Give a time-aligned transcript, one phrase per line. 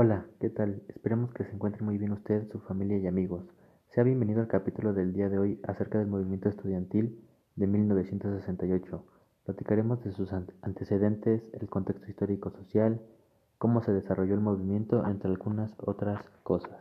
[0.00, 0.80] Hola, ¿qué tal?
[0.86, 3.42] Esperemos que se encuentre muy bien usted, su familia y amigos.
[3.92, 7.18] Sea bienvenido al capítulo del día de hoy acerca del movimiento estudiantil
[7.56, 9.04] de 1968.
[9.44, 10.30] Platicaremos de sus
[10.62, 13.00] antecedentes, el contexto histórico-social,
[13.58, 16.78] cómo se desarrolló el movimiento, entre algunas otras cosas.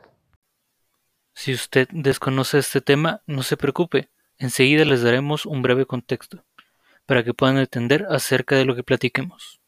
[1.33, 6.43] Si usted desconoce este tema, no se preocupe, enseguida les daremos un breve contexto,
[7.07, 9.59] para que puedan entender acerca de lo que platiquemos.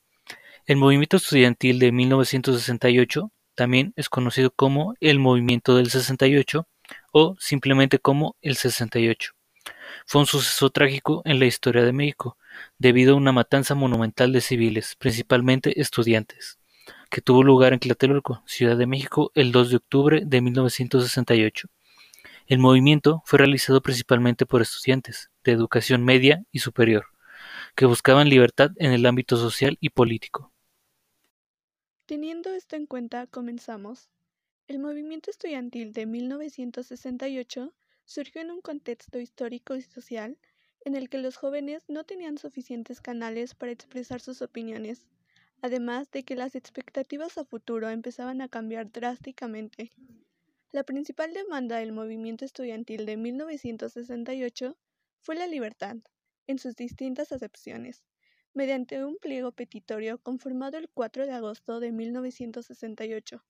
[0.68, 6.66] El movimiento estudiantil de 1968 también es conocido como el Movimiento del 68
[7.12, 9.34] o simplemente como el 68.
[10.06, 12.38] Fue un suceso trágico en la historia de México,
[12.78, 16.58] debido a una matanza monumental de civiles, principalmente estudiantes,
[17.12, 21.68] que tuvo lugar en Tlatelolco, Ciudad de México, el 2 de octubre de 1968.
[22.48, 27.08] El movimiento fue realizado principalmente por estudiantes de educación media y superior,
[27.76, 30.54] que buscaban libertad en el ámbito social y político.
[32.10, 34.10] Teniendo esto en cuenta, comenzamos.
[34.68, 37.72] El movimiento estudiantil de 1968
[38.04, 40.36] surgió en un contexto histórico y social
[40.86, 45.06] en el que los jóvenes no tenían suficientes canales para expresar sus opiniones,
[45.62, 49.92] además de que las expectativas a futuro empezaban a cambiar drásticamente.
[50.72, 54.76] La principal demanda del movimiento estudiantil de 1968
[55.20, 55.98] fue la libertad,
[56.48, 58.04] en sus distintas acepciones,
[58.54, 63.44] mediante un pliego petitorio conformado el 4 de agosto de 1968,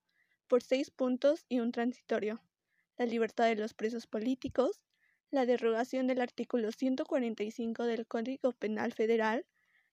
[0.48, 2.42] por seis puntos y un transitorio,
[2.98, 4.82] la libertad de los presos políticos,
[5.32, 9.46] la derogación del artículo 145 del Código Penal Federal,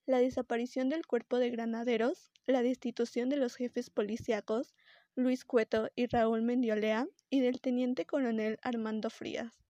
[0.07, 4.75] la desaparición del cuerpo de granaderos, la destitución de los jefes policíacos
[5.15, 9.66] Luis Cueto y Raúl Mendiolea y del teniente coronel Armando Frías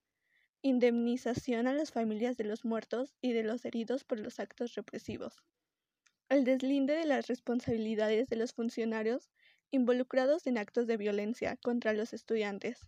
[0.67, 5.45] indemnización a las familias de los muertos y de los heridos por los actos represivos,
[6.29, 9.31] el deslinde de las responsabilidades de los funcionarios
[9.71, 12.81] involucrados en actos de violencia contra los estudiantes,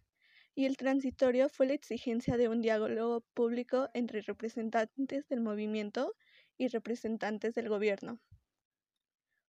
[0.56, 6.16] y el transitorio fue la exigencia de un diálogo público entre representantes del movimiento
[6.56, 8.18] y representantes del gobierno.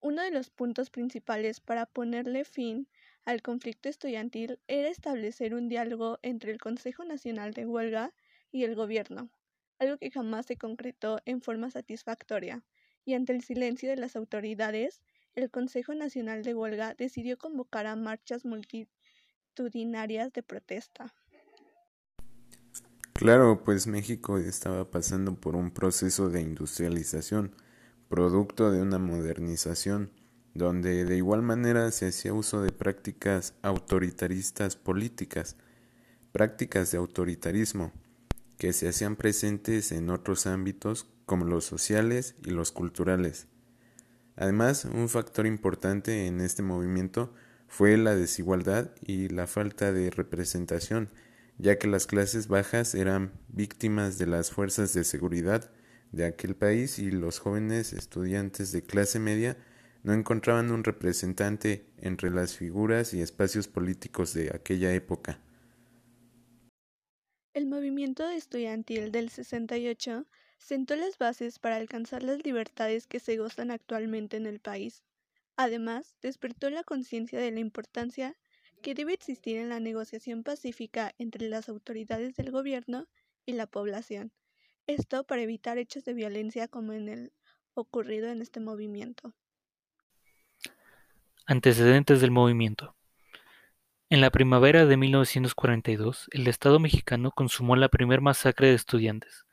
[0.00, 2.86] Uno de los puntos principales para ponerle fin
[3.24, 8.12] al conflicto estudiantil era establecer un diálogo entre el Consejo Nacional de Huelga
[8.50, 9.30] y el gobierno,
[9.78, 12.64] algo que jamás se concretó en forma satisfactoria,
[13.04, 15.00] y ante el silencio de las autoridades,
[15.34, 21.14] el Consejo Nacional de Huelga decidió convocar a marchas multitudinarias de protesta.
[23.12, 27.54] Claro, pues México estaba pasando por un proceso de industrialización,
[28.08, 30.10] producto de una modernización
[30.54, 35.56] donde de igual manera se hacía uso de prácticas autoritaristas políticas,
[36.32, 37.92] prácticas de autoritarismo,
[38.58, 43.46] que se hacían presentes en otros ámbitos como los sociales y los culturales.
[44.36, 47.34] Además, un factor importante en este movimiento
[47.66, 51.10] fue la desigualdad y la falta de representación,
[51.58, 55.70] ya que las clases bajas eran víctimas de las fuerzas de seguridad
[56.12, 59.56] de aquel país y los jóvenes estudiantes de clase media
[60.02, 65.40] no encontraban un representante entre las figuras y espacios políticos de aquella época.
[67.54, 70.26] El movimiento estudiantil del 68
[70.58, 75.02] sentó las bases para alcanzar las libertades que se gozan actualmente en el país.
[75.56, 78.36] Además, despertó la conciencia de la importancia
[78.80, 83.06] que debe existir en la negociación pacífica entre las autoridades del gobierno
[83.44, 84.32] y la población.
[84.86, 87.32] Esto para evitar hechos de violencia como en el
[87.74, 89.34] ocurrido en este movimiento.
[91.44, 92.94] Antecedentes del movimiento.
[94.08, 99.44] En la primavera de 1942, el Estado mexicano consumó la primera masacre de estudiantes.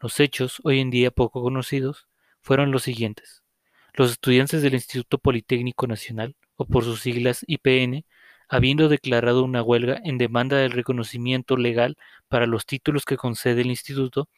[0.00, 2.06] Los hechos, hoy en día poco conocidos,
[2.42, 3.42] fueron los siguientes.
[3.92, 8.04] Los estudiantes del Instituto Politécnico Nacional, o por sus siglas IPN,
[8.48, 11.96] habiendo declarado una huelga en demanda del reconocimiento legal
[12.28, 14.28] para los títulos que concede el instituto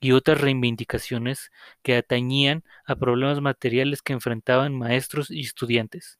[0.00, 1.50] y otras reivindicaciones
[1.82, 6.18] que atañían a problemas materiales que enfrentaban maestros y estudiantes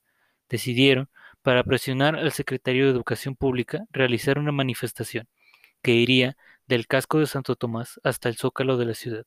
[0.54, 1.08] decidieron,
[1.42, 5.26] para presionar al secretario de Educación Pública, realizar una manifestación
[5.82, 6.36] que iría
[6.68, 9.26] del casco de Santo Tomás hasta el zócalo de la ciudad.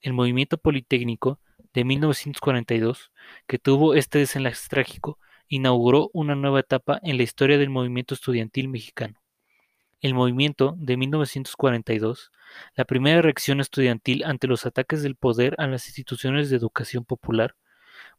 [0.00, 1.40] El movimiento politécnico
[1.74, 3.10] de 1942,
[3.48, 5.18] que tuvo este desenlace trágico,
[5.48, 9.20] inauguró una nueva etapa en la historia del movimiento estudiantil mexicano.
[10.00, 12.30] El movimiento de 1942,
[12.76, 17.56] la primera reacción estudiantil ante los ataques del poder a las instituciones de educación popular,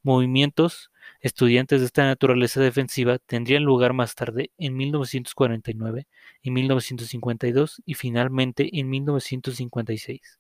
[0.02, 6.08] movimientos estudiantes de esta naturaleza defensiva tendrían lugar más tarde en 1949,
[6.44, 10.40] en 1952 y finalmente en 1956.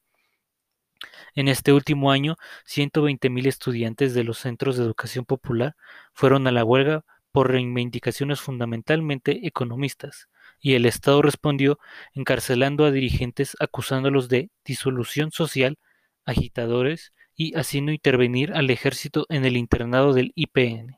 [1.36, 5.75] En este último año, 120.000 estudiantes de los centros de educación popular
[6.13, 10.30] fueron a la huelga por reivindicaciones fundamentalmente economistas,
[10.60, 11.80] y el Estado respondió
[12.13, 15.77] encarcelando a dirigentes acusándolos de disolución social,
[16.25, 20.97] agitadores y haciendo intervenir al ejército en el internado del IPN.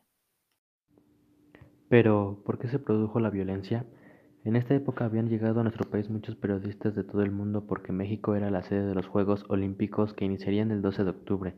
[1.89, 3.85] Pero, ¿por qué se produjo la violencia?
[4.43, 7.91] En esta época habían llegado a nuestro país muchos periodistas de todo el mundo porque
[7.91, 11.53] México era la sede de los Juegos Olímpicos que iniciarían el 12 de octubre,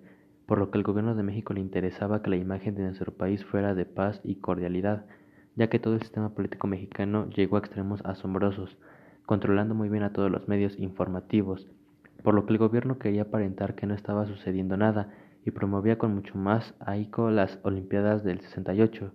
[0.45, 3.43] por lo que al gobierno de México le interesaba que la imagen de nuestro país
[3.43, 5.05] fuera de paz y cordialidad,
[5.55, 8.77] ya que todo el sistema político mexicano llegó a extremos asombrosos,
[9.25, 11.67] controlando muy bien a todos los medios informativos,
[12.23, 15.13] por lo que el gobierno quería aparentar que no estaba sucediendo nada
[15.45, 19.13] y promovía con mucho más ahínco las Olimpiadas del 68,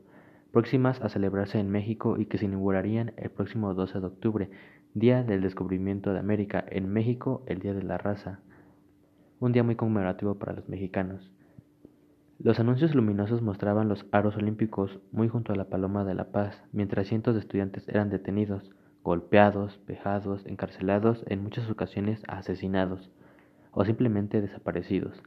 [0.51, 4.51] próximas a celebrarse en México y que se inaugurarían el próximo 12 de octubre,
[4.95, 8.41] día del descubrimiento de América, en México el Día de la Raza,
[9.41, 11.31] un día muy conmemorativo para los mexicanos.
[12.39, 16.63] Los anuncios luminosos mostraban los aros olímpicos muy junto a la Paloma de la Paz,
[16.73, 18.71] mientras cientos de estudiantes eran detenidos,
[19.03, 23.11] golpeados, vejados, encarcelados, en muchas ocasiones asesinados,
[23.73, 25.23] o simplemente desaparecidos.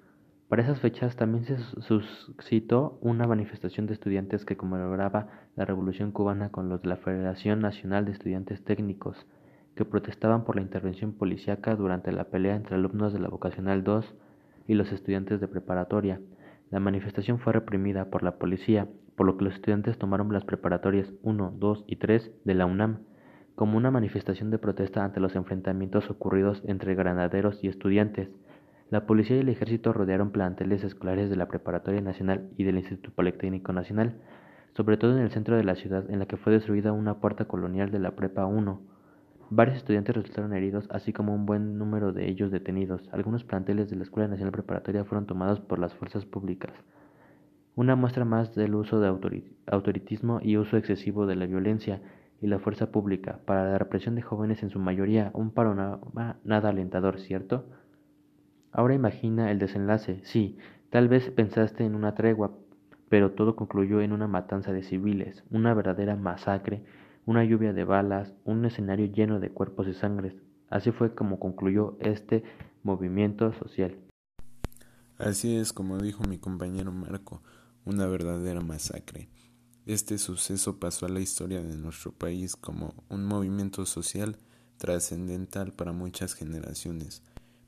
[0.47, 6.49] Para esas fechas también se suscitó una manifestación de estudiantes que conmemoraba la Revolución cubana
[6.49, 9.25] con los de la Federación Nacional de Estudiantes Técnicos,
[9.75, 14.13] que protestaban por la intervención policíaca durante la pelea entre alumnos de la Vocacional 2
[14.67, 16.21] y los estudiantes de preparatoria,
[16.71, 21.11] la manifestación fue reprimida por la policía, por lo que los estudiantes tomaron las preparatorias
[21.21, 22.99] 1, 2 y 3 de la UNAM
[23.55, 28.29] como una manifestación de protesta ante los enfrentamientos ocurridos entre granaderos y estudiantes.
[28.91, 33.11] La policía y el ejército rodearon planteles escolares de la Preparatoria Nacional y del Instituto
[33.15, 34.15] Politécnico Nacional,
[34.75, 37.45] sobre todo en el centro de la ciudad en la que fue destruida una puerta
[37.45, 38.81] colonial de la Prepa 1.
[39.49, 43.07] Varios estudiantes resultaron heridos, así como un buen número de ellos detenidos.
[43.11, 46.73] Algunos planteles de la Escuela Nacional Preparatoria fueron tomados por las fuerzas públicas.
[47.75, 49.07] Una muestra más del uso de
[49.67, 52.01] autoritismo y uso excesivo de la violencia
[52.41, 56.69] y la fuerza pública para la represión de jóvenes en su mayoría, un panorama nada
[56.69, 57.65] alentador, ¿cierto?
[58.71, 60.19] Ahora imagina el desenlace.
[60.23, 60.57] Sí,
[60.89, 62.51] tal vez pensaste en una tregua,
[63.09, 66.83] pero todo concluyó en una matanza de civiles, una verdadera masacre
[67.25, 70.35] una lluvia de balas, un escenario lleno de cuerpos y sangres.
[70.69, 72.43] Así fue como concluyó este
[72.83, 73.97] movimiento social.
[75.17, 77.41] Así es como dijo mi compañero Marco,
[77.83, 79.29] una verdadera masacre.
[79.85, 84.39] Este suceso pasó a la historia de nuestro país como un movimiento social
[84.77, 87.21] trascendental para muchas generaciones,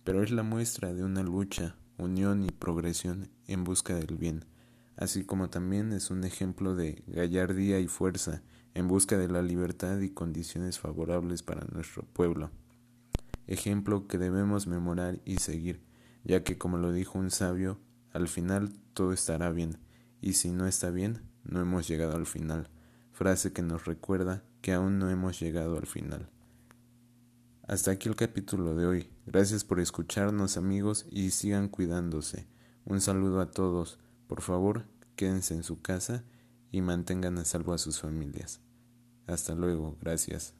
[0.03, 4.45] pero es la muestra de una lucha, unión y progresión en busca del bien,
[4.95, 8.41] así como también es un ejemplo de gallardía y fuerza
[8.73, 12.49] en busca de la libertad y condiciones favorables para nuestro pueblo.
[13.45, 15.83] Ejemplo que debemos memorar y seguir,
[16.23, 17.79] ya que como lo dijo un sabio,
[18.11, 19.77] al final todo estará bien,
[20.19, 22.69] y si no está bien, no hemos llegado al final,
[23.11, 26.29] frase que nos recuerda que aún no hemos llegado al final.
[27.67, 29.09] Hasta aquí el capítulo de hoy.
[29.25, 32.47] Gracias por escucharnos amigos y sigan cuidándose.
[32.85, 33.99] Un saludo a todos.
[34.27, 34.85] Por favor,
[35.17, 36.23] quédense en su casa
[36.71, 38.61] y mantengan a salvo a sus familias.
[39.25, 40.56] Hasta luego, gracias.